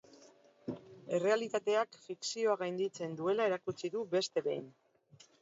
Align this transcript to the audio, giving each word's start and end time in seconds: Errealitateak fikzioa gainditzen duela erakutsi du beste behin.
Errealitateak 1.17 1.99
fikzioa 2.07 2.57
gainditzen 2.63 3.15
duela 3.21 3.47
erakutsi 3.53 3.93
du 3.99 4.03
beste 4.17 4.47
behin. 4.51 4.69